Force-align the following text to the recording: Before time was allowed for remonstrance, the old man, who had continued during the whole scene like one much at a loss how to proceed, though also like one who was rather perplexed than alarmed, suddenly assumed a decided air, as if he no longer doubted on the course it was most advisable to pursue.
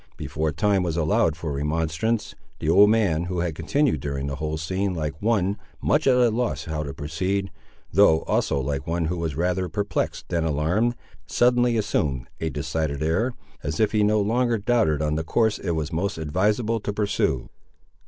Before 0.17 0.51
time 0.51 0.81
was 0.81 0.97
allowed 0.97 1.37
for 1.37 1.51
remonstrance, 1.51 2.33
the 2.57 2.71
old 2.71 2.89
man, 2.89 3.25
who 3.25 3.41
had 3.41 3.53
continued 3.53 3.99
during 3.99 4.25
the 4.25 4.37
whole 4.37 4.57
scene 4.57 4.95
like 4.95 5.21
one 5.21 5.57
much 5.79 6.07
at 6.07 6.15
a 6.15 6.31
loss 6.31 6.65
how 6.65 6.81
to 6.81 6.91
proceed, 6.91 7.51
though 7.93 8.21
also 8.23 8.59
like 8.59 8.87
one 8.87 9.05
who 9.05 9.17
was 9.19 9.35
rather 9.35 9.69
perplexed 9.69 10.27
than 10.29 10.43
alarmed, 10.43 10.95
suddenly 11.27 11.77
assumed 11.77 12.27
a 12.39 12.49
decided 12.49 13.03
air, 13.03 13.33
as 13.61 13.79
if 13.79 13.91
he 13.91 14.01
no 14.03 14.19
longer 14.19 14.57
doubted 14.57 15.03
on 15.03 15.13
the 15.13 15.23
course 15.23 15.59
it 15.59 15.73
was 15.73 15.93
most 15.93 16.17
advisable 16.17 16.79
to 16.79 16.91
pursue. 16.91 17.49